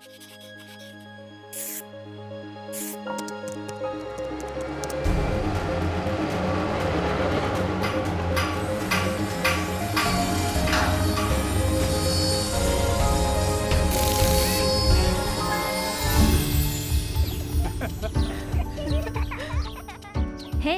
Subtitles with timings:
[0.00, 0.06] ヘ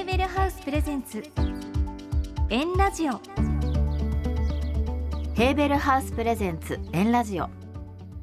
[0.00, 1.23] ーベルハウスプレゼンツ。
[2.50, 3.20] エンラジオ。
[5.34, 6.80] ヘーベルハウスプレゼンツ。
[6.93, 7.61] エンラジオ。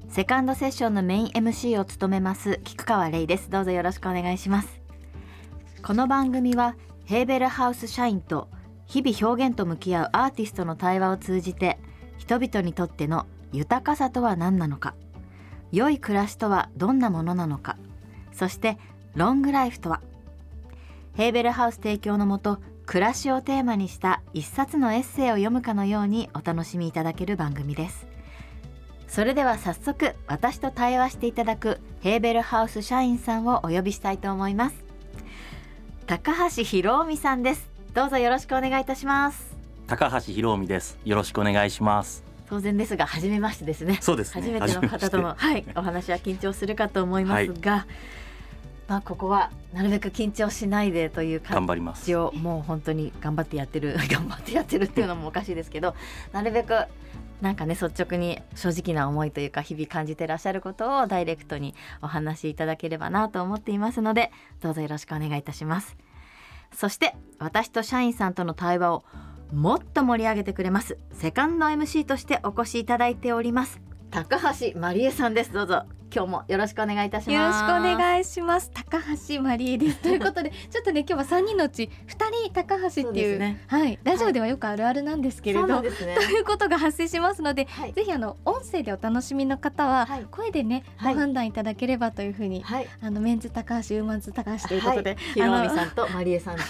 [0.10, 3.52] セカンドセッションのメイン MC を務めます菊川玲です。
[3.52, 4.82] どうぞよろしくお願いします。
[5.84, 6.76] この番組は
[7.06, 8.48] ヘーベルハウス社員と
[8.88, 11.78] 日々表現と向き合うアーティストの対話を通じて
[12.18, 14.96] 人々にとっての豊かさとは何なのか
[15.72, 17.78] 良い暮らしとはどんなものなのか
[18.34, 18.78] そして
[19.16, 20.02] ロングライフとは
[21.14, 28.09] ヘーベルハウス提供のもと暮らしをテーマにした一冊のエッセイを読むかのようにお楽しみいただける番組です。
[29.10, 34.76] それでは早速私と対話していただくヘーベルハウス社員さんをお呼びしたいと思います。
[36.06, 37.68] 高橋博美さんです。
[37.96, 39.58] どうぞよろしくお願いいたします。
[39.88, 41.00] 高橋博美です。
[41.06, 42.24] よろしくお願いします。
[42.48, 43.98] 当然ですが初めましてですね。
[44.00, 44.42] そうですね。
[44.42, 47.86] 初めての方とのはいお話は緊張するかと思いますが、はい、
[48.90, 52.16] まあここはなるべく緊張しないでという頑張ります。
[52.16, 55.96] をもう本当に頑張ってやってる 頑張ってやってるっていうのもおかしいですけど
[56.32, 56.76] なるべく
[57.42, 65.98] なんかね率直に正直な思いというか日々感じてらっしゃることをダイレクトにお話しいただければなと思っていますのでどうぞよろしくお願いいたします。
[66.74, 69.04] そして私と社員さんとの対話を
[69.52, 70.98] もっと盛り上げてくれます。
[71.14, 73.82] セカンド MC としてお越しいただいております。
[74.12, 75.54] 高橋まりえさんです。
[75.54, 75.99] どうぞ。
[76.14, 77.62] 今日もよろしくお願いいたします。
[77.62, 78.72] よろしくお願いします。
[78.74, 79.98] 高橋まりえです。
[80.00, 92.64] ということで ちょっとね今日は三人のうち二人高橋っていう、ね、はいラジオではよくあるあるなんですけれど、はいね、 ということが発生しますので、はい、ぜひあの音声でお楽しみの方は、はい、声でね、ご判断いただければというふうに、
[93.02, 96.62] あのメンズ高橋ウーマンズ高橋ということで、ひろみさんとまりえさんと、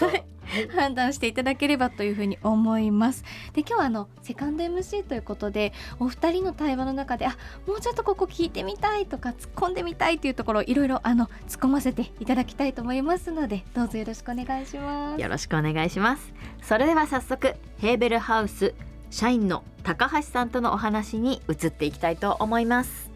[0.76, 3.24] 判断していただければというふうに思います。
[3.54, 7.38] で今日はあのセカンド MC ということでお二人の対話の中であ
[7.68, 15.22] もうちょっとここ聞いてみたいとか突っ込んでみたいというところいろいろあの突っ込ませていただきたいと思いますのでどうぞよろしくお願いします。
[15.22, 16.34] よろしくお願いします。
[16.62, 18.74] それでは早速ヘーベルハウス
[19.10, 23.10] 社員の高橋さんとのお話に移っていきたいと思います。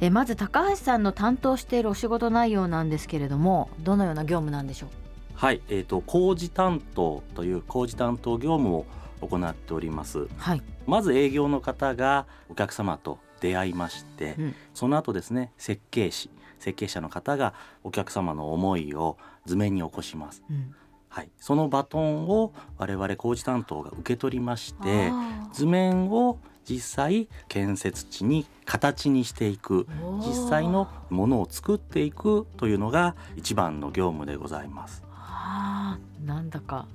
[0.00, 4.99] えまず高橋さんの担当しているお仕事内容なんですけれどもどのような業務なんでしょう
[5.40, 8.84] はい、えーと、工事担当という工事担当業務を
[9.22, 16.28] 行っております、はい、まず営業の方がお客様と出会いまして、うん、その後ですね設計士
[16.58, 20.74] 設計者の方がお客様の思いを図面に起こします、うん、
[21.08, 25.10] はい、そのバトンを我々工事担当が受け取りまして
[25.54, 29.86] 図面を実際建設地に形にしていく
[30.18, 35.09] 実際のものを作っていくというのが一番の業務でございます。
[35.42, 36.86] あなんだか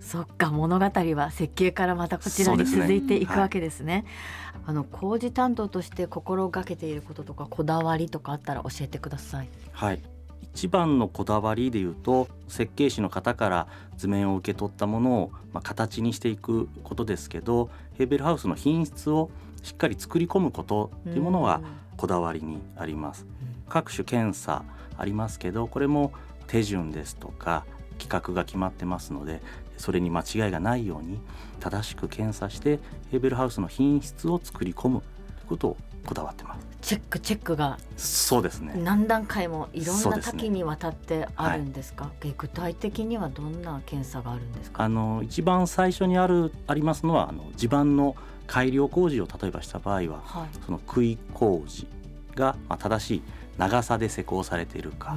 [0.00, 4.04] そっか物語は設計からまたこちらに続いていくわけですね。
[4.04, 4.10] すね
[4.52, 9.48] はい、あの工事担当として心がけていることとかこだわりとかあったら教えてください。
[9.72, 10.02] はい
[10.42, 13.66] 一番のこだわりでいうと設計士の方から
[13.96, 19.30] 図面を受け取ったものを、まあ、形にしていくことですけどヘーベルハウスの品質を
[19.64, 21.60] しっかり作り込むことっていうものが
[21.96, 23.26] こだわりにあります。
[23.68, 24.64] 各種検査
[24.96, 26.12] ありますけどこれも
[26.46, 29.42] 手順ですとか規格が決まってますので
[29.76, 31.20] それに間違いがないように
[31.60, 32.78] 正しく検査して
[33.10, 36.66] ヘーベルハウスの品質を作り込むということをこだわってます。
[36.82, 38.74] チェックチェックがそうですね。
[38.76, 42.10] 何段階もいろんな多岐にわたってあるんですか、ね。
[42.20, 44.82] はい、具体的にはどんな検査があるんですか？
[44.82, 48.16] あの一番最初にあるありますのはあの地盤の
[48.46, 51.88] 改良工事を例えばした場合は、はい、その杭工事
[52.34, 53.22] が、まあ、正しい
[53.56, 55.16] 長さで施工されているか、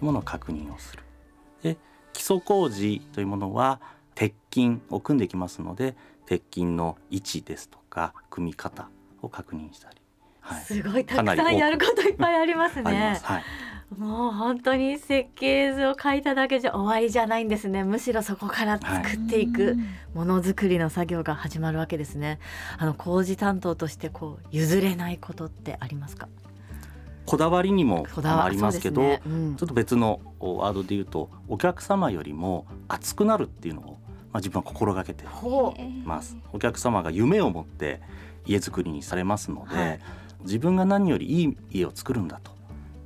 [0.00, 1.02] うものを確認をする。
[1.64, 1.78] で
[2.12, 3.80] 基礎工事というものは
[4.14, 5.96] 鉄筋を組んできますので
[6.26, 8.88] 鉄筋の位置ですとか組み方
[9.22, 9.96] を確認したり、
[10.40, 13.16] はい、すごいたくさんやることいっぱいありますね。
[13.18, 13.24] す。
[13.24, 13.44] はい、
[13.98, 17.84] もう本当に設計図を書いただけじゃ終わりじゃないんですね。
[17.84, 19.76] むしろそこから作っていく
[20.14, 22.38] ものづくりの作業が始まるわけですね。
[22.78, 26.28] あの工事担当としてこう譲れないことってありますか？
[27.26, 29.22] こだわりにもありますけど、ね。
[29.26, 33.90] うん、ちょっと別のワードで言うとお客様よりも熱くなるっていうのを、ま
[34.34, 35.24] あ、自分は心がけて
[36.04, 36.36] ます。
[36.52, 38.00] お客様が夢を持って
[38.46, 40.00] 家づくりにされますので、はい、
[40.42, 42.52] 自分が何よりいい家を作るんだと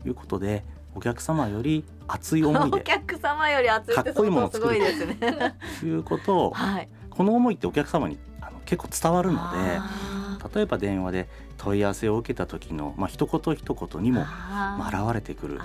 [0.06, 0.64] いうことで
[0.94, 5.90] お客様より熱い思いで お客様より熱いかっこいいものを作ると い。
[5.92, 9.78] うことを、はい、この思いってお客様にあの結構伝わるので
[10.54, 15.60] 例えば電話で問い合わせを受けた時の、まあ一言一言にもまあ現れてくる。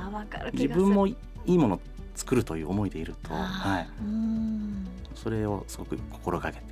[0.53, 1.79] 自分もいいもの
[2.15, 3.87] 作るという思いでいると、はい、
[5.15, 6.63] それをすごく心がけて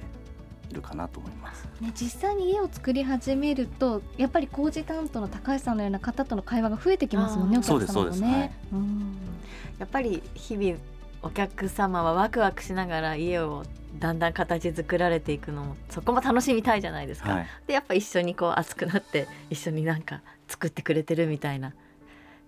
[0.69, 1.67] いるかなと思います。
[1.81, 8.53] ね、実際に家を作り始めるとやっぱり工事担当の高橋さんのような方との会話が増えてきますもんねお客様もね。
[8.71, 10.77] はい、やっぱり日々
[11.21, 13.63] お客様はワクワクしながら家を
[13.97, 17.33] だんだん形作られていくのもそこも楽しみたいじゃないですか。
[17.33, 21.73] はい、でやっぱ一緒にこう熱くなって一緒になんか作ってくれてるみたいな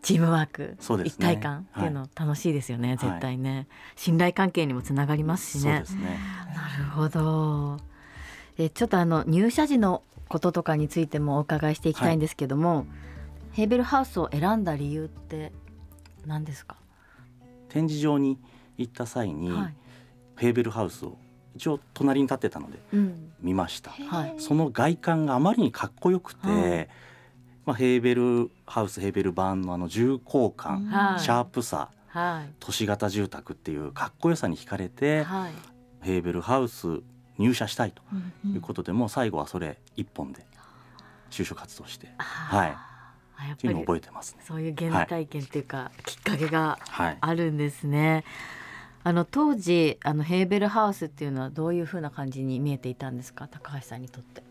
[0.01, 5.73] チームワーク、ね、一体感っていうの楽しいですよね、はい、絶対ね、信頼関係にもつながりますしね。
[5.73, 6.19] ね。
[6.55, 7.77] なるほど。
[8.57, 12.85] えちょっとあの入社時のこととかについてもお伺いしていきたいんですけども、はい、
[13.53, 15.51] ヘーベルハウスを選んだ理由って
[16.25, 16.77] 何ですか？
[17.69, 18.39] 展示場に
[18.77, 19.75] 行った際に、はい、
[20.37, 21.17] ヘーベルハウスを
[21.55, 22.79] 一応隣に立ってたので
[23.41, 26.87] 見ました、うん、その外観があまりにかっこよくて、はい、
[27.65, 31.89] まあ、ヘーベルハウスヘーベル版のあの重厚感、はい、シャープさ、
[32.59, 35.25] 都市型住宅っていうかっこよさに惹かれて、
[36.01, 36.87] ヘーベルハウス
[37.37, 38.01] 入社したいと
[38.47, 40.45] いうことで、もう最後はそれ一本で
[41.29, 44.43] 就職活動して、はい、っていうのを覚えてますね。
[44.47, 46.79] そういう原体験っていうか、はい、きっかけが
[47.19, 48.23] あるんですね。
[49.03, 53.47] あの当時あのヘーベルハウスっていうのはどういうふうな感じに見えていたんですか？
[53.47, 54.43] 高橋さんにとって。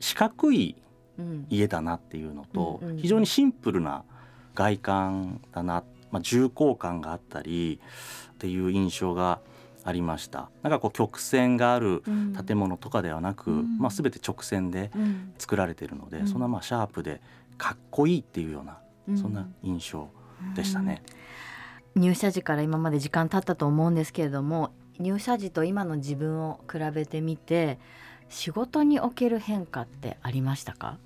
[0.00, 0.74] 四角い
[1.48, 4.02] 家だなっていうのと、うん、非常にシンプルな
[4.54, 7.80] 外観だな、まあ、重厚感があったり
[8.32, 9.40] っていう印象が
[9.84, 10.50] ありました。
[10.62, 12.02] なんかこう曲線がある
[12.46, 14.90] 建物とかではなく、うん、まあ、全て直線で
[15.38, 17.20] 作られているので、うん、そんなまあシャープで
[17.58, 18.78] かっこいいっていうような、
[19.08, 20.08] うん、そんな印象
[20.56, 21.02] でしたね。
[21.94, 27.78] 入社時から今まで時間経ったと思うんですけれども入社時と今の自分を比べてみて
[28.28, 30.98] 仕事における変化ってありましたか？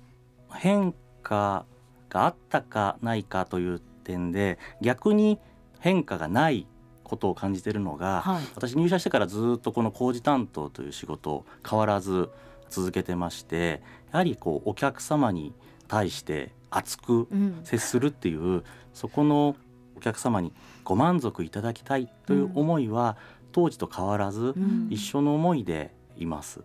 [0.53, 0.93] 変
[1.23, 1.65] 化
[2.09, 5.39] があったかないかという点で逆に
[5.79, 6.67] 変化がない
[7.03, 12.29] ことを感じているのが、はい、私入社してからずっとこの工事担当という仕事を変わらず
[12.69, 13.81] 続けてまして
[14.11, 15.53] やはりこうお客様に
[15.87, 17.27] 対して熱く
[17.63, 18.63] 接するっていう、うん、
[18.93, 19.55] そこの
[19.97, 20.53] お客様に
[20.83, 24.53] ご満足いただきたいという思いは、うん、当時と変わらず
[24.89, 26.61] 一緒の思いでいます。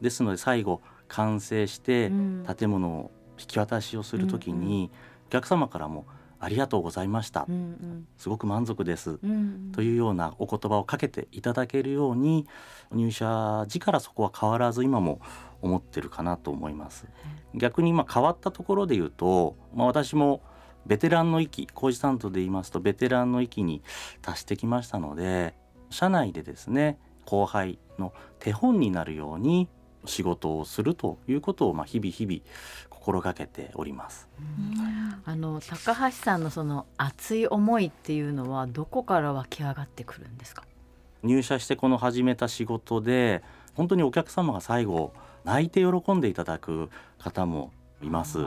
[0.00, 2.10] ですので最後完成して
[2.56, 4.90] 建物を引き渡しをする時に、
[5.26, 6.06] お客様からも
[6.44, 12.46] 「ありがとうございました、うんうん、すごく満足です、うんうん、というようなお言葉をかけていただけるように
[12.92, 15.20] 入社時からそこは変わらず今も
[15.62, 17.06] 思ってるかなと思います。
[17.54, 20.42] 逆にまあ変わったところで言うと、まあ、私も
[20.86, 23.82] ベテランの域工事担当で言いますとベテランの域に
[24.22, 25.54] 達してきましたので
[25.90, 29.68] 社内でですね後輩の手本になるように
[30.04, 32.40] 仕事をするということをまあ日々日々
[32.90, 34.28] 心がけております。
[35.24, 40.64] あの高橋さんのその熱い思いっていうのはどこから湧き上がってくるんですか？
[41.22, 43.42] 入社してこの始めた仕事で
[43.74, 45.12] 本当にお客様が最後
[45.44, 47.72] 泣いて喜んでいただく方も
[48.02, 48.40] います。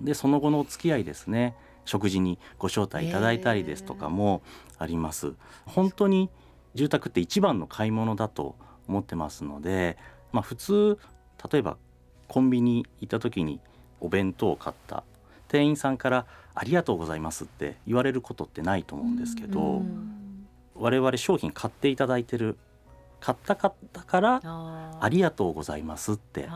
[0.00, 1.56] でその後のお付き合いですね
[1.88, 4.42] 食事にご招待いただいたりですとかも
[4.78, 5.32] あります。
[5.64, 6.30] 本当に
[6.74, 8.56] 住宅って一番の買い物だと
[8.86, 9.96] 思ってますので、
[10.32, 10.98] まあ、普通
[11.50, 11.78] 例えば
[12.28, 13.58] コンビニ行った時に
[14.00, 15.02] お弁当を買った
[15.48, 19.82] 店員さんから「ありがとうございます」って言われることってないと思うんですけど、
[20.74, 22.58] 我々商品買っていただいてる
[23.20, 23.74] 買った方
[24.04, 24.40] から
[25.00, 26.48] 「ありがとうございます」って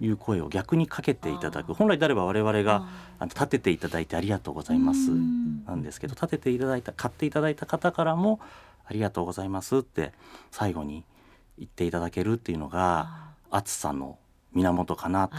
[0.00, 1.74] いう声を逆にかけていただく。
[1.74, 2.86] 本来であれば我々が
[3.22, 5.10] 立てていただいて「ありがとうございます」
[5.66, 8.40] なんですけど立てていただいた買っていただいた方からも
[8.86, 10.12] 「ありがとうございます」って
[10.50, 11.04] 最後に
[11.58, 14.18] 言っていただけるっていうのが熱さの
[14.52, 15.36] 源かなと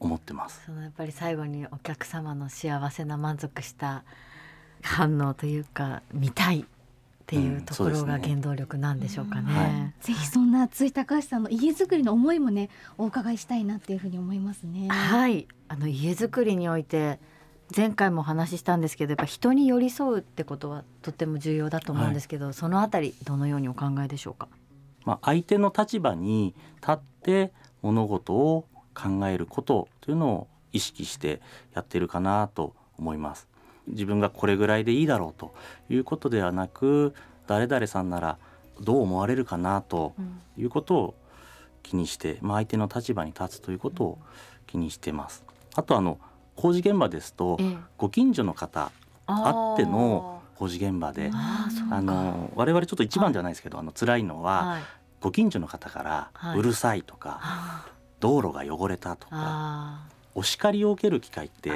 [0.00, 0.62] 思ってます。
[0.66, 4.04] そのやっぱり最後にお客様の幸せな満足した
[4.82, 6.64] 反応というか見たい
[7.22, 9.42] っていうところが原動力なんでしょうかね。
[9.42, 14.88] うんはい、ぜひそんなつい高橋さんの家づくりの思いもねお伺いしたいなっていうふうに思いますね。
[14.88, 17.20] はい、あの家づくりにおいて
[17.74, 24.48] 前回もお話ししたんですけどやっぱ人に寄り添うってことはとても重要だと思うんですけど、はい、そのあたりどのようにお考えでしょうか？
[25.04, 31.40] まあ、相手の立場に立って物事を考えることというのを意識して
[31.74, 33.48] やってるかなと思います。
[33.88, 35.54] 自分がこれぐらいでいいだろうと
[35.90, 37.14] いうことではなく
[37.46, 38.38] 誰々さんなら
[38.80, 40.14] どう思われるかなと
[40.56, 41.14] いうことを
[41.82, 44.18] 気にして、まあ、相手の立場に立つということを
[44.66, 45.44] 気にしてます。
[45.74, 46.18] あとあの
[46.56, 47.58] 工事現場ですと、
[47.96, 48.92] ご近所の方
[49.26, 54.78] あっての工事現場であの我々ちょっと一番じゃないですけど、あの辛いのは、
[55.20, 57.84] ご近所の方からうるさいとか、
[58.20, 60.02] 道路が汚れたとか
[60.34, 61.70] お叱りを受ける機会って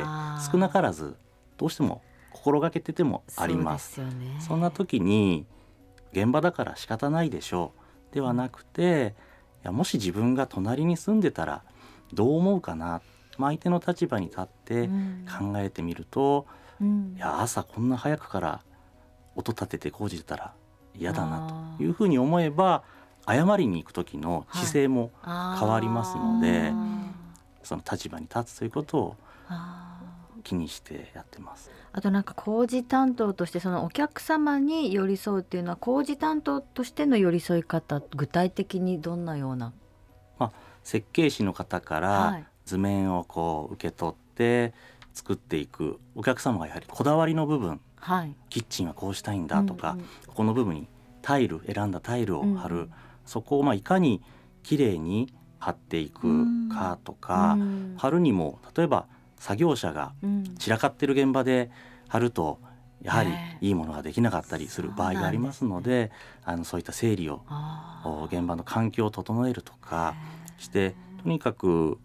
[0.51, 1.17] 少なからず
[1.57, 3.97] どうしても心がけててもあります。
[3.97, 5.47] そ、ね、そんな時に
[6.13, 7.73] 現場だから仕方ないでしょ
[8.11, 9.15] うではなくて
[9.63, 11.63] いやもし自分が隣に住んでたら
[12.13, 13.03] どう思うかな、
[13.37, 14.89] まあ、相手の立場に立って
[15.39, 16.47] 考えてみると、
[16.81, 18.63] うん、いや朝こんな早くから
[19.35, 20.55] 音立てて工事したら
[20.95, 22.85] 嫌だなというふうに思えば
[23.27, 26.73] 謝りに行く時の姿勢も変わりますので、はい、
[27.63, 29.17] その立場に立つということを
[30.47, 31.73] 気にしてやってます。
[31.93, 39.73] あとなんか工事担当としてそのお客様に寄り添うっていうのは工事担当としての寄り添い方具体的にどんなような、
[40.39, 40.53] まあ、
[40.85, 44.75] 設計士の方から図面をこう受け取って
[45.15, 50.89] 作っていくお客様がやはりこだわりの部分、はい、キッチンはこうしたいんだとか、うんうん、ここの部分に
[51.23, 52.93] タイル選んだタイルを貼る、うん、
[53.25, 54.23] そこをまあいかに
[54.63, 59.07] きれいに貼っていくかとか、うん、貼るにも例えば
[59.39, 60.13] 作業者が
[60.59, 61.71] 散らかってる現場で
[62.09, 62.59] 貼ると
[63.03, 66.11] やはりいいものができなかったりする場合がありますので、
[66.45, 67.43] あのそういった整理を
[68.31, 70.15] 現場の環境を整えるとか
[70.59, 71.99] してとにかく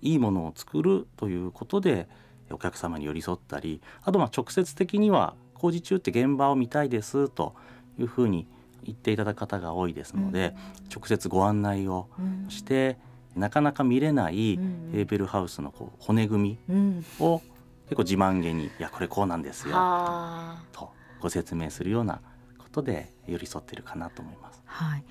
[0.00, 2.08] いいものを作るということで
[2.50, 7.54] お客様に寄り添ったりあとまあ直接的には工事中って現場を見たいですと
[7.98, 8.46] いうふうに
[8.84, 10.54] 言っていただく方が多いですので、
[10.94, 12.08] 直接ご案内を
[12.48, 12.96] して、
[13.38, 14.56] なかなか見れない
[14.92, 17.40] ヘーベルハウスのこう骨組みを
[17.84, 19.74] 結構自慢げに「いやこれこうなんですよ」
[20.72, 20.90] と
[21.20, 22.20] ご説明するような
[22.58, 24.62] ことで寄り添ってるかなと思います。
[24.66, 25.04] はい、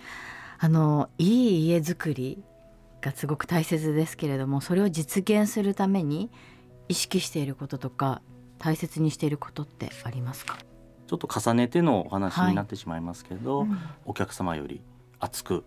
[0.60, 2.44] あのいい家づくり
[3.02, 6.30] がすごく大切ですけれどもそれを実現するために
[6.88, 8.22] 意識していることとか
[8.60, 10.58] 大切にしていることってありますか？
[11.08, 13.70] ちょっと重ねてのお話になってしまいますけど、はい。
[13.70, 14.82] うん、お客様より
[15.20, 15.64] 熱く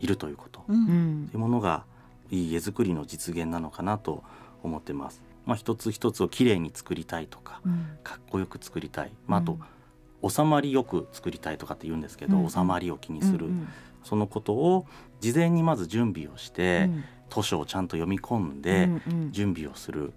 [0.00, 1.84] いるということ、うん、というものが
[2.30, 4.22] いい家づくりの実現なのかなと
[4.62, 5.22] 思ってます。
[5.44, 9.58] まあ、一つ一つをきれいに作りたいとか、うん、かっこよく作りたい、まあ、あと、
[10.28, 13.48] 収まりよく作りたいとかって言うんですけど、収まりを気にする、
[14.02, 14.86] そのことを
[15.20, 16.90] 事前にまず準備をして、
[17.30, 18.88] 図書をちゃんと読み込んで
[19.30, 20.12] 準備をする、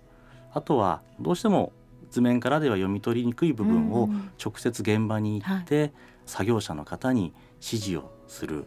[0.54, 1.74] あとはどうしても
[2.10, 4.10] 図面からでは読み取りにくい部分を
[4.44, 5.94] 直接現場に行って、
[6.26, 8.66] 作業者の方に指示をする、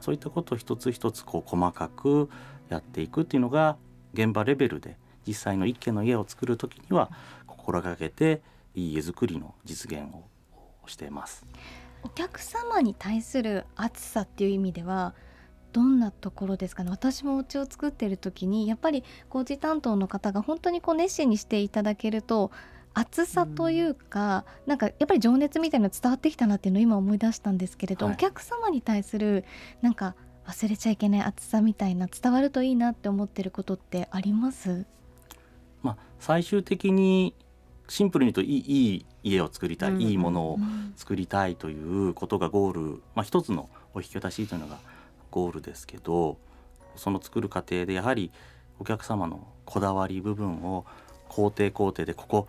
[0.00, 2.28] そういったことを一つ一つこう細かく
[2.68, 3.76] やっていくっていうのが
[4.14, 4.96] 現場レベルで
[5.26, 7.10] 実際の一軒の家を作る時には
[7.46, 8.40] 心がけて
[8.74, 10.24] いい家づくりの実現を
[10.86, 11.44] しています。
[12.02, 15.14] お客様に対する熱さっていう意味では
[15.72, 16.84] どんなところですか？
[16.84, 22.52] ね私もお家を作ってる時にやっぱり工事担当の方が本当にこう熱心にしていただけると
[22.94, 29.44] 熱さというか、うん、なんかやっぱり情熱みたいなの伝わってきたなっていうのを今思い出したんですけれど、はい、お客様に対する
[29.82, 30.14] なんか
[30.46, 34.84] 忘れちゃいけない熱さみたいな伝わるといいなって思ってることってあります？
[35.82, 37.34] まあ、最終的に
[37.88, 40.58] シンプルに言うといい家を作りたい、うん、いいものを
[40.96, 44.78] 作りたいということがゴール、まあ、一つのお引き渡しというのが
[45.30, 46.38] ゴールですけど
[46.96, 48.30] その作る過程でやはり
[48.78, 50.84] お客様のこだわり部分を
[51.28, 52.48] 工程工程でここ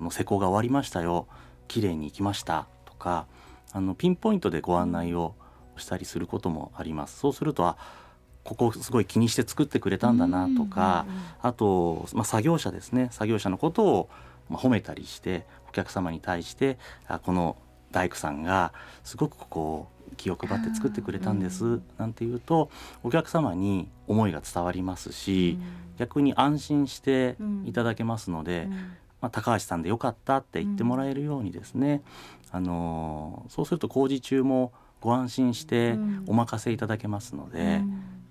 [0.00, 1.26] の施工が終わりましたよ
[1.66, 3.26] 綺麗にいきましたとか
[3.72, 5.34] あのピンポイントでご案内を
[5.78, 7.18] したりすることもあります。
[7.18, 7.76] そうすると
[8.44, 11.06] ここすごい気にして作ってくれたんだなとか、
[11.42, 13.08] あと、まあ、作業者ですね。
[13.10, 14.08] 作業者のことを
[14.50, 17.56] 褒めたりしてお客様に対してあこの
[17.92, 18.72] 大工さんが
[19.04, 22.70] すごくこう気を配って作ってくれたんです、なんていうと
[23.02, 25.58] お客様に思いが伝わりますし、
[25.98, 28.68] 逆に安心していただけますので、
[29.20, 32.02] まあ、高橋さんでよかったって言ってもらえるようにですね、
[32.50, 37.82] あのそうすると工事中もご安心してお任せいただけますので。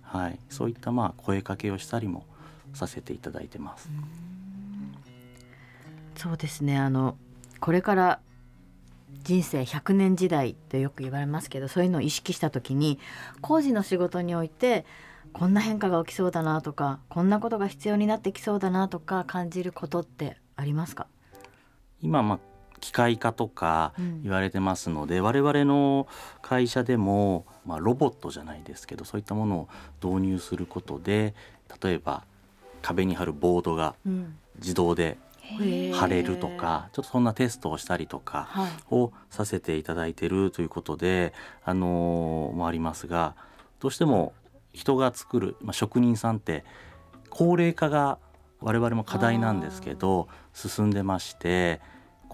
[0.10, 2.26] はい、そういったまあ声かけをしたりも
[2.74, 3.90] させていただいてます。
[6.16, 7.18] そうですねあの
[7.60, 8.20] これから
[9.24, 13.00] 人生100年時代とよく言われますけどそういうのを意識した時に
[13.42, 14.86] 工事の仕事において
[15.34, 21.08] こんな変化が起きそうだなとかこんなことが必要になってきそうだなとか感じることってありますか？
[22.02, 22.40] 今まあ
[22.80, 23.94] 機械化とか
[24.24, 26.08] 言われてますので、うん、我々の
[26.42, 29.70] 会社でも、まあ、ロボットじゃないですけどそういったものを
[30.04, 31.34] 導入することで
[31.82, 32.24] 例えば
[32.82, 33.96] 壁に貼るボードが
[34.60, 35.18] 自動で
[35.94, 38.50] 貼れるとか、うん、ちょっとそんなテストをしたりとか
[38.92, 43.36] をさせていただいてるということで、あのー、もありますが
[43.80, 44.34] どうしても
[44.74, 46.64] 人が作る、まあ、職人さんって
[47.30, 48.20] 高齢化が
[48.62, 51.80] 我々も課題なんですけど進んでまして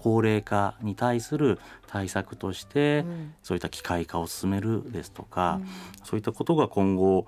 [0.04, 3.06] 高齢化に対する対策として、
[3.42, 5.62] そういった機械化を進めるですとか、
[6.02, 7.26] そういったことが今後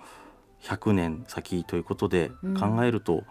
[0.62, 2.30] 100年先ということで
[2.60, 3.24] 考えると、うん、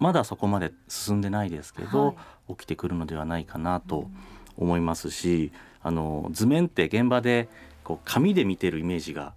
[0.00, 2.12] まだそこまで進んでないですけど、は
[2.50, 4.10] い、起きてくるのではないかなと
[4.58, 5.50] 思いますし、
[5.82, 7.48] あの図面って現場で
[7.84, 9.32] こう紙で見てるイメージが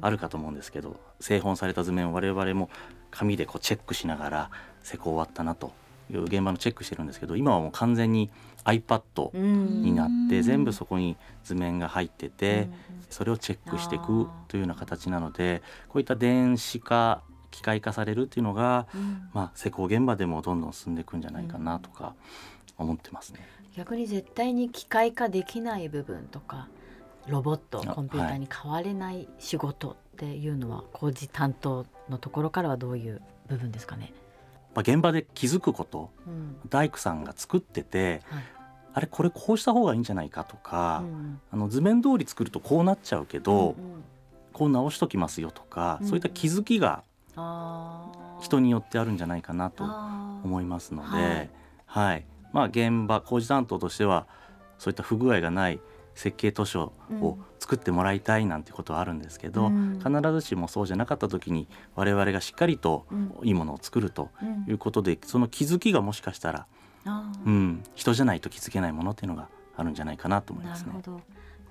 [0.00, 2.70] あるかと思うんですけど、うん、製本された図面を我々も
[3.10, 4.50] 紙でこうチェックしながら
[4.84, 5.72] 施工終わったなと
[6.08, 8.30] いう現場のチェックしてるんですけど今はもう完全に
[8.64, 12.68] iPad になって全部そこに図面が入ってて
[13.10, 18.86] それをチェックしていくというような形なのでこういった電子化機械化されるっていうのが、
[19.32, 22.14] まあ、施工現場でもどんどん進んでいくんじゃないかなとか
[22.78, 23.46] 思ってますね。
[23.76, 26.68] 逆に絶対に機械化できない部分とか
[27.26, 34.12] ロボットコンピューターに変われない仕事っていうのは工事担当のところからはどういう部分ですかね？
[34.74, 38.44] まあ、現場で気づくこと、うん、大工さんが作ってて、はい、
[38.94, 44.04] あれこれこうした方がいいんじゃないかとか、うん、あの図面通り作るとこうなっちゃうけど、うんうん、
[44.52, 47.04] こう直しときますよとか、そういった気づきが
[48.40, 51.50] 人によってあるんじゃないかなと思いますので、はい、
[51.86, 54.26] はい、まあ、現場工事担当としては
[54.78, 55.80] そういった不具合がない
[56.14, 63.06] 設計図書を作ってもらいたいなんてことはあるんですけど、うん、必ずしもそうじゃなかった時に我々がしっかりと
[63.42, 64.30] いいものを作ると
[64.68, 66.66] いうことで、その気づきがもしかしたら、
[67.46, 70.92] うん、人じゃないと気づけないものっていうのがあるんじゃないかなと思いますね。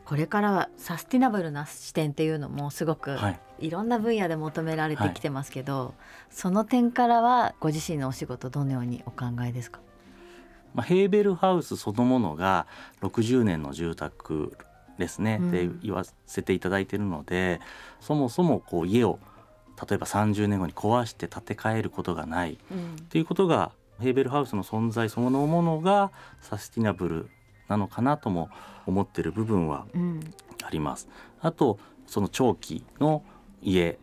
[0.04, 3.18] これからはサスティナブルな視点っていうのもすごく
[3.60, 5.94] いろんな分野で求められてきてますけど、はい、
[6.32, 9.80] その点からはご自身のお仕事どのようにお考えですか？
[10.74, 12.68] まあ、ヘーベルハウスそのものが
[13.02, 14.56] 60年の住宅
[14.98, 17.60] ですね、うん、って言わせていただいているので
[18.00, 19.20] そもそもこう家を
[19.90, 26.12] 例えば30年後に壊して建て替えることがない、うん、っていうことがヘーベルハウスの存在そのものが
[26.42, 27.30] サスティナブル
[27.68, 28.50] なのかなとも
[28.86, 29.86] 思ってる部分は
[30.64, 31.08] あります。
[31.42, 33.24] うん、あとその長期の
[33.62, 33.98] 家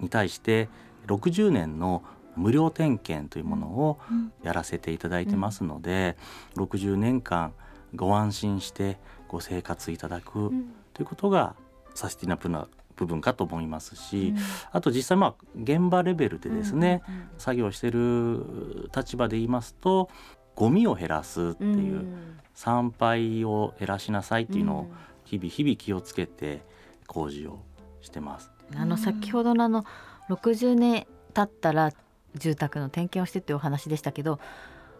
[0.00, 0.68] に対して
[1.06, 2.02] 60年の
[2.36, 3.98] 無料点検というものを
[4.42, 6.16] やらせていただいてますので、
[6.56, 7.52] うん、60年間
[7.94, 8.98] ご安心して
[9.28, 10.50] ご生活いただく
[10.94, 11.54] ということが
[11.94, 20.10] サスティナブルな部分かと思いますし、うん、あと実際まあ現場レベルでですね、うんうんうん、作業してる立場で言いますと
[20.54, 22.06] ゴミを減らすっていう、
[22.54, 24.90] 参拝を減らしなさいっていうのを
[25.24, 26.62] 日々日々気をつけて
[27.06, 27.60] 工事を
[28.02, 28.50] してます。
[28.76, 29.84] あの先ほどのあの
[30.28, 31.90] 60年経ったら
[32.36, 34.40] 住宅の点検をしてっていうお話でしたけど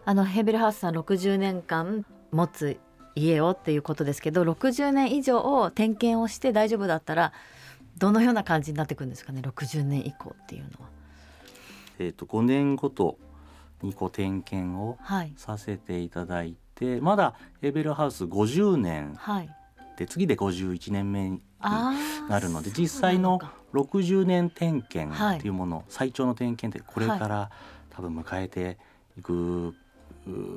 [0.05, 2.77] あのヘーベルハウスさん60年間持つ
[3.15, 7.33] 家をっていうことですけど60年以上を点検をして大丈夫だったら
[7.97, 10.89] どのような感じになってくるんですかね60年以降っていうのは。
[11.99, 13.19] えーと、5年ごと
[13.83, 14.97] にこう点検を
[15.35, 19.15] させていただいて、はい、まだヘーベルハウス50年
[19.97, 21.41] で、次で51年目に
[22.29, 23.39] なるので実際の
[23.73, 27.51] 60年点検っていうもの、はい、最長の点検ってこれから
[27.89, 28.77] 多分迎えて
[29.17, 29.73] いく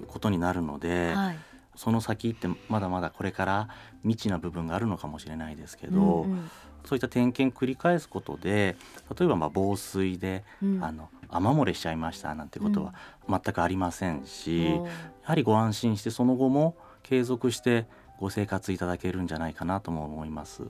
[0.07, 1.39] ことになるので、はい、
[1.75, 3.69] その先ってまだまだこれから
[4.03, 6.51] 未知な部分があるのかもしれないですけど、うんうん、
[6.85, 8.77] そういった点検繰り返すことで
[9.19, 12.95] 例えばまあ防水で、うん、あの雨漏れしちゃいましたなんてことは
[13.29, 14.91] 全くありませんし、うん、や
[15.23, 17.87] はりご安心してその後も継続して
[18.21, 20.63] ご生活いただけるんじゃないかなとも思います。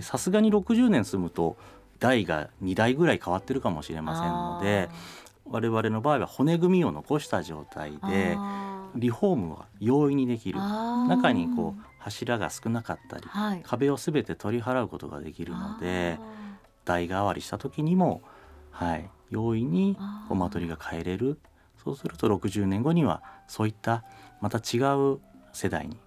[0.00, 1.56] さすがに60年住むと
[1.98, 4.88] 代が2代ぐらい変わってるかもしれませんので
[5.46, 8.36] 我々の場合は骨組みを残した状態で
[8.94, 10.58] リフォームは容易にできる。
[10.58, 16.18] 中にこう柱が少なかったり、はい、壁を全て取り払うことができるので
[16.84, 18.22] 代替わりした時にも、
[18.70, 19.96] はい、容易に
[20.30, 21.38] お間取りが変えれる。
[21.82, 24.02] そうすると60年後にはそういった
[24.40, 24.78] また違
[25.12, 25.20] う
[25.52, 26.00] 世代に引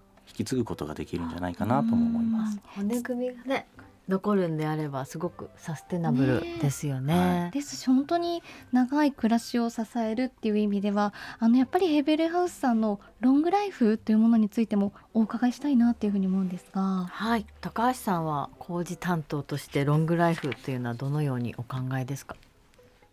[0.43, 2.59] き継ぐことができるんじゃないかなとも思います。
[2.75, 3.67] 骨組みがね
[4.07, 7.13] 残るんであればすごくサステナブルですよね。
[7.13, 22.35] ねはい、ですし本当に長い暮らしを支えるっていう意味ではあのやっぱりヘーベルハウスさんのロングライフというものについてもお伺いしたいなっていうふうに思うんですが、はい高橋さんは工事担当としてロングライフっていうのはどのようにお考えですか？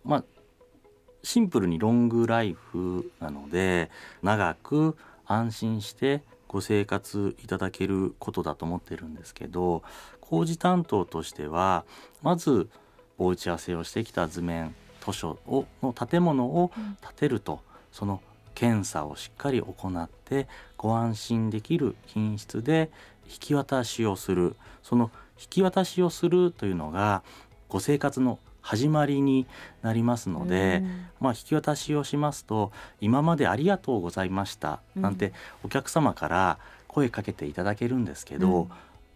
[0.02, 0.24] まあ
[1.22, 3.90] シンプルにロングライフなので
[4.22, 6.22] 長く安心して
[6.56, 9.82] ご生活いただけることだと思ってるんですけど
[10.22, 11.84] 工事担当としては
[12.22, 12.70] まず
[13.18, 16.70] お打ち合わせをしてきた図面図書をの建物を
[17.02, 17.58] 建てると、うん、
[17.92, 18.22] その
[18.54, 22.90] 検査をしっかり行ってご安心できる品質で
[23.26, 24.56] 引き渡しをする。
[24.82, 27.22] その引き渡しをするというのが
[27.68, 29.46] ご生活の始まりに
[29.82, 38.70] なりますので、うん、まあ、引き渡しをしますと今までありがとうございましたなんてお客様から声かけていただけるんですけど、うん、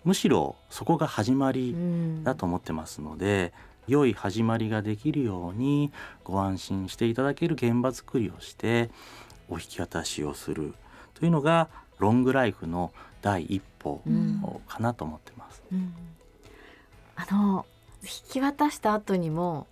[0.04, 1.74] むしろそこが始まり
[2.22, 3.52] だと思ってますので、
[3.88, 5.90] 良い始まりができるように
[6.22, 8.88] ご安心していただける現場作りをして
[9.48, 10.74] お引き渡しをする。
[11.14, 14.00] というのがロングライフの第一歩
[14.68, 15.60] かなと思ってます。
[15.72, 15.92] うんうん、
[17.16, 17.66] あの
[18.02, 19.66] 引き渡した後にも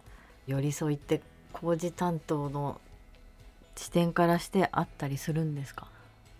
[0.46, 2.80] 寄り添いって工事担当の
[3.76, 5.86] 視点からしてあったりするんですか？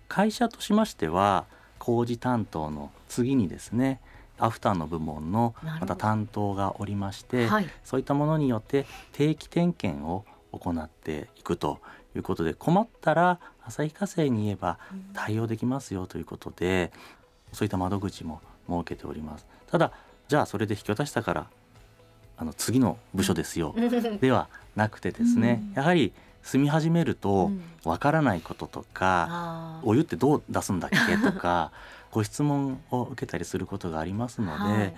[0.09, 1.45] 会社としましては
[1.79, 4.01] 工事担当の次にですね
[4.39, 11.81] アフターの部門のまた担当がおりまして、はい、そういったものによって定期点検を行っていくと
[12.17, 14.79] いうことで困ったら旭化成に言えば
[15.13, 16.91] 対応できますよということで、
[17.53, 19.47] そういった窓口も設けております。
[19.71, 19.93] ただ
[20.29, 21.47] じゃあそれで引き渡したから
[22.39, 23.75] あの次の部署ですよ。
[24.21, 27.51] ではなくてですね、やはり住み始めると
[27.85, 31.73] わからないこととか、お湯ってどう出すんだっけとか
[32.11, 34.95] ご質問を受けたりすることがありますので、はい、引っ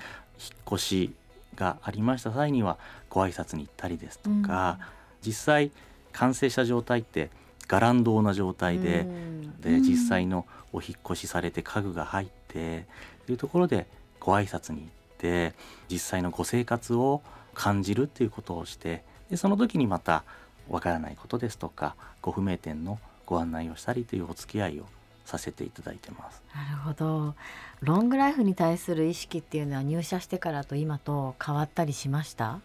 [0.75, 1.15] 越し
[1.57, 4.87] がありました際にはご挨拶に行ったりですとか、うん、
[5.27, 5.73] 実際
[6.13, 7.31] 完成した状態って
[7.67, 12.87] 伽藍堂な状態でうん、で実際のお引越しされて家具が入って
[13.27, 13.87] というところで
[14.19, 14.89] ご挨拶に行っ
[15.21, 15.55] て
[15.91, 17.21] 実際のご生活を
[17.55, 20.25] 感じるっていうことをしてでその時にまた
[20.69, 24.87] わからないことですとかご不明点のご案内をしたりというお付き合いを
[25.25, 26.43] させていただいてます。
[26.55, 27.35] なるほど。
[27.81, 32.59] ロングライフに対する意識っていうのは入社してからと今と変わったりしました？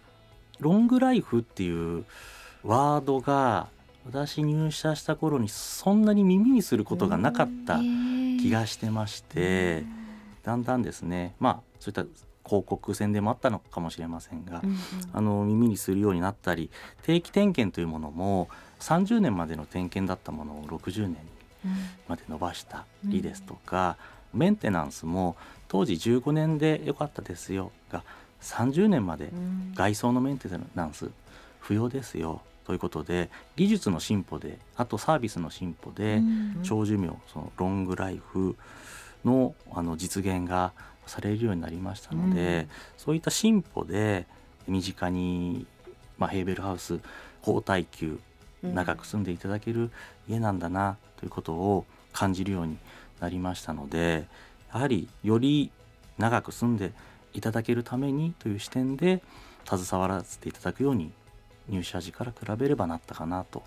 [0.60, 2.06] ロングライフっていう
[2.63, 3.68] ワードが
[4.06, 9.84] 私入社した頃にそんなに耳にすることがなかった気がしてまして、
[10.44, 11.36] だんだんですね。
[11.39, 12.06] まあそういった
[12.45, 14.77] 広告宣伝もあったのかもしれませんが、うんうん、
[15.13, 16.69] あの耳にするようになったり
[17.03, 21.17] 定期点検というものも30年までの点検だったものを60年に
[22.08, 23.97] まで伸ばしたりですとか、
[24.34, 25.36] うん、メンテナンスも
[25.67, 28.03] 当時15年で良かったですよが
[28.41, 29.31] 30年まで
[29.73, 31.10] 外装のメンテナンス
[31.60, 36.21] 不要ですよということで技術の進歩であとサービスの進歩で
[36.63, 38.55] 長寿命そのロングライフ
[39.23, 40.73] のあの実現が
[41.08, 44.26] されるようになりましたので、うん、そういった進歩で
[44.68, 45.65] 身近に、
[46.18, 47.00] まあ、ヘーベルハウス
[47.41, 48.20] 高耐久
[48.63, 49.91] 長く住んでいただける
[50.28, 52.78] 家なんだなということを感じるように
[53.20, 54.26] なりましたので
[54.74, 55.72] やはりより
[56.18, 56.91] 長く住んで
[57.34, 59.22] いただけるためにという視点で
[59.65, 61.12] 携わらせていただくように
[61.68, 63.63] 入社時から比べればなったかなと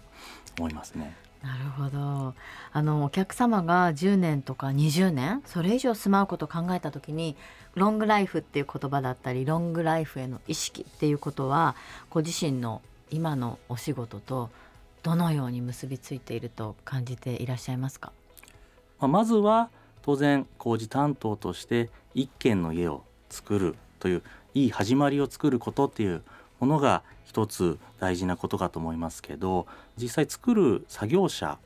[0.59, 1.28] 思いますね。
[1.43, 2.35] なるほど。
[2.73, 7.37] あのお客様が10年とか20年それ以上住まうことを考えた時に
[7.75, 11.77] ロングライフっていう言葉だったりロングライフへの意識っていうことは
[12.11, 14.51] ご自身の今のお仕事と
[15.03, 18.13] どのように結びついていると感じていらっしゃいますか、
[18.99, 19.71] まあ、まずは
[20.03, 24.23] 当然工事担当として一軒の家を作るという
[24.55, 26.23] いい始まりを作ることっていう
[26.61, 29.67] ものが一つ大事なことかと思いますけど
[29.99, 31.59] 実際作る作業者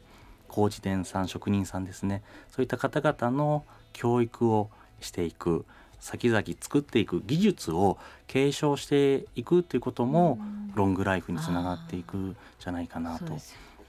[0.49, 4.71] 工事店さん職人さんですねそういった方々の教育を
[5.01, 5.65] していく
[6.01, 7.97] 先々作っていく技術を
[8.27, 10.41] 継承していくということも
[10.75, 13.39] ロングライフにつながっていくんじゃないかなと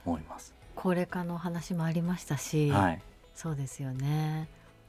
[0.06, 0.54] 思います。
[0.76, 3.02] 高齢化の話もありましたし、はい、
[3.34, 4.48] そうですよね。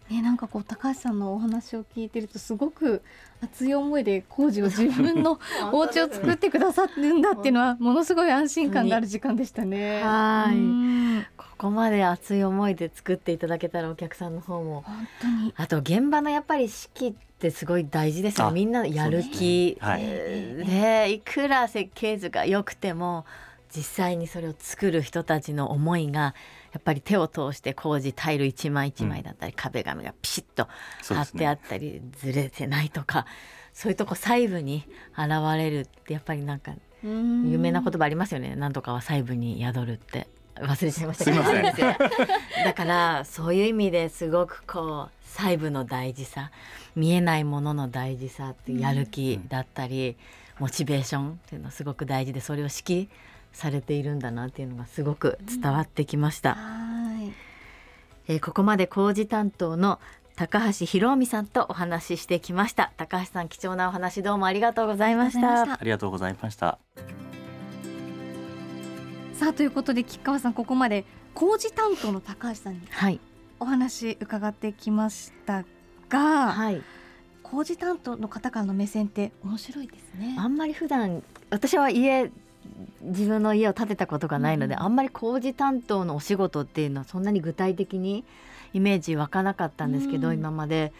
[0.10, 3.02] ね、なんかこう高橋さんのお話を聞いてるとすごく
[3.41, 5.39] 熱い思いで工事を自分の
[5.74, 10.04] お家を作ってくださるんだっていうのはものすごい安心感がある時間でしたね。
[10.04, 11.26] はい。
[11.36, 14.84] ここまで熱い思いで作っていただけたらお客さんの方も。
[14.86, 15.54] 本当に。
[15.58, 19.88] あと現場のやっぱり式ってすごい大事ですよみんなやる気、ね、
[21.00, 23.26] はい、いくら設計図が良くても
[23.76, 26.34] 実際にそれを作る人たちの思いが
[26.76, 30.68] やっぱり手を通して工事タイル一枚一枚だったり、うん、壁紙がピシッと
[31.14, 33.26] 貼ってあったり、ね、ずれてないとか
[33.72, 34.86] そういうとこ細部に
[35.18, 38.56] 現れるってやっぱりなんか有名な言葉ありますよね。
[38.56, 40.28] なんとかは細部に宿るって。
[40.56, 41.98] 忘れちゃいました
[42.64, 46.50] だからそういう意味ですごくこう細部の大事さ
[46.96, 50.16] 見えないものの大事さってやる気だったり、うん、
[50.60, 53.08] モチベーションっていうのはすごく大事でそれを指揮
[53.56, 56.56] されているんだなっていうのがすごく伝わってきました。
[56.56, 57.34] はい。
[58.28, 60.00] えー、ここまで工事担当の
[60.36, 62.91] 高橋博美さんとお話ししてきました。
[62.98, 65.74] 高橋さん貴重なお話どうもありがとうございました。
[65.74, 66.78] ありがとうございました。
[69.34, 73.20] さあということで吉川さんここまで工事担当の高橋さんに
[73.60, 75.63] お話伺ってきました
[76.10, 76.82] が、はい、
[77.44, 80.36] 工事担当の方からの目線って面白いですね。
[80.38, 82.30] あんまり普段私は家
[83.06, 88.24] 自分の家を建てたことがないので、うん、あんまり工事担当のお仕事っていうのはそんなに具体的に
[88.74, 90.94] イメージ湧かなかったんですけど、うん、今まで。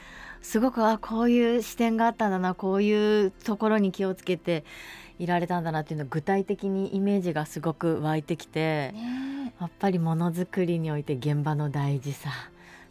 [0.46, 4.63] すごくあこういう視点があったんだなこういうところに気をつけて
[5.18, 12.30] いられたんだなっていうの具体的にイメージがすごく湧いてきて、ね、やっぱりものづくりにおいて現場の大事さ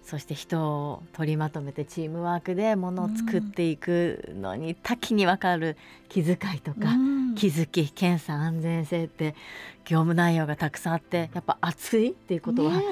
[0.04, 5.76] そして人を取りまとめてチームワークでものを作っていくのに多岐に分かる
[6.08, 6.94] 気遣いとか、
[7.36, 9.34] 気づき検査安全性って
[9.84, 12.82] 業務内容がたくさんあってやっぱ熱いっていうことは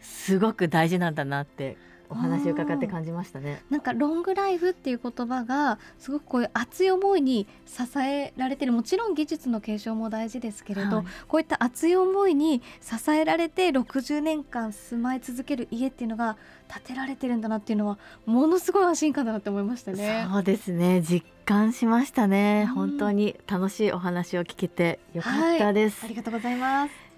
[0.00, 1.76] すごく大事なんだなって
[2.12, 3.62] お話を伺って感じましたね。
[3.70, 8.72] なんかロングライフっていう言葉がすごくこういう熱い思いに支えられてる。
[8.72, 16.36] もちろん技術の継承も大事ですけれど、はい、こういった熱い思いに支えられて60年間住まい続ける家っていうのが
[16.68, 20.26] 建てられてるんだなっていうのはものすごい安心感だなって思いましたね。
[20.30, 21.02] そうですね。
[21.02, 27.12] 実感しましたね、うん、本当に楽しいお話を聞けてよかったです、はい、ありがとうございます。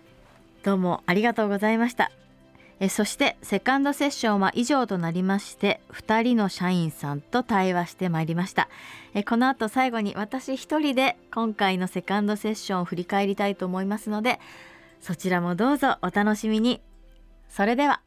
[0.65, 2.24] どうもありがとうございました
[2.81, 8.69] えそしてセカンドセッションは以上となりまして2人の社員さんと対話してまいりました。
[9.15, 14.41] えこの後最後に私一人で今回のセカンドセッションを振り返りたいと思いますので
[15.01, 16.81] そちらもどうぞお楽しみに。
[17.49, 18.01] それでは。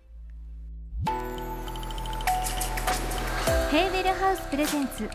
[3.71, 5.09] ヘーベルハウスプレゼンツ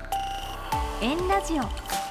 [1.01, 2.02] エンラジオ。